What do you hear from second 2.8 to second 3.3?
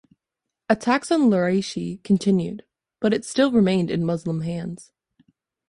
but it